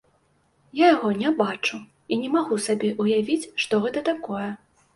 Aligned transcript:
Я 0.79 0.87
яго 0.95 1.11
не 1.19 1.33
бачу 1.41 1.79
і 2.11 2.19
не 2.23 2.33
магу 2.37 2.59
сабе 2.67 2.89
ўявіць, 3.05 3.41
што 3.65 3.73
гэта 3.87 4.07
такое. 4.13 4.51